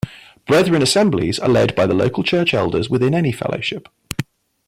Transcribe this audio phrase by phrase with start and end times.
[0.47, 3.87] Brethren assemblies are led by the local church elders within any fellowship.